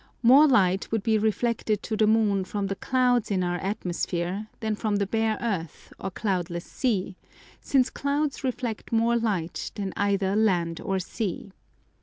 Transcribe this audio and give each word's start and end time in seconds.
More 0.23 0.47
light 0.47 0.91
would 0.91 1.03
be 1.03 1.19
reflected 1.19 1.83
to 1.83 1.95
the 1.95 2.07
moon 2.07 2.43
from 2.43 2.65
the 2.65 2.75
clouds 2.75 3.29
in 3.29 3.43
our 3.43 3.57
atmosphere 3.59 4.47
than 4.59 4.73
from 4.75 4.95
the 4.95 5.05
bare 5.05 5.37
earth 5.39 5.93
or 5.99 6.09
cloudless 6.09 6.65
sea, 6.65 7.17
since 7.59 7.91
clouds 7.91 8.43
reflect 8.43 8.91
more 8.91 9.15
light 9.15 9.69
than 9.75 9.93
either 9.95 10.35
land 10.35 10.81
or 10.83 10.97
sea. 10.97 11.51